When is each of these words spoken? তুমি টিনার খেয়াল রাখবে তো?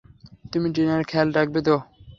তুমি 0.51 0.67
টিনার 0.75 1.01
খেয়াল 1.09 1.29
রাখবে 1.37 1.59
তো? 1.67 1.75